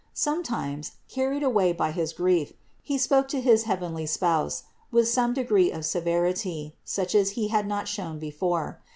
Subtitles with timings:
[0.15, 5.71] Sometimes, carried away by his grief, he spoke to his heavenly Spouse with some degree
[5.71, 8.79] of severity, such as he had not shown before.